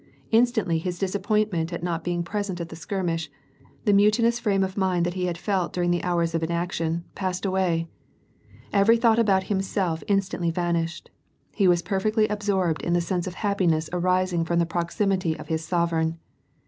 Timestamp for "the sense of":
12.93-13.35